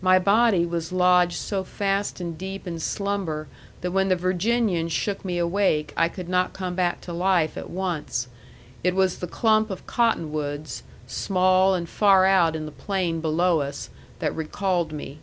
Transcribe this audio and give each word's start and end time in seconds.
My 0.00 0.18
body 0.18 0.64
was 0.64 0.90
lodged 0.90 1.36
so 1.36 1.62
fast 1.62 2.18
and 2.18 2.38
deep 2.38 2.66
in 2.66 2.80
slumber 2.80 3.46
that 3.82 3.90
when 3.90 4.08
the 4.08 4.16
Virginian 4.16 4.88
shook 4.88 5.22
me 5.22 5.36
awake 5.36 5.92
I 5.98 6.08
could 6.08 6.30
not 6.30 6.54
come 6.54 6.74
back 6.74 7.02
to 7.02 7.12
life 7.12 7.58
at 7.58 7.68
once; 7.68 8.26
it 8.82 8.94
was 8.94 9.18
the 9.18 9.26
clump 9.26 9.68
of 9.68 9.86
cottonwoods, 9.86 10.82
small 11.06 11.74
and 11.74 11.86
far 11.86 12.24
out 12.24 12.56
in 12.56 12.64
the 12.64 12.72
plain 12.72 13.20
below 13.20 13.60
us, 13.60 13.90
that 14.18 14.34
recalled 14.34 14.92
me. 14.92 15.18